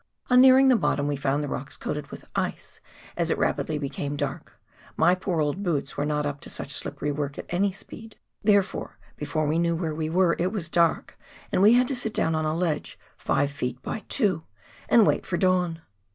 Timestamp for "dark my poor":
4.15-5.39